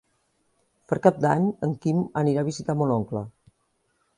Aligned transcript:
Per 0.91 0.97
Cap 1.03 1.19
d'Any 1.25 1.45
en 1.67 1.75
Quim 1.83 2.01
anirà 2.23 2.45
a 2.45 2.49
visitar 2.49 2.77
mon 2.81 2.95
oncle. 2.99 3.23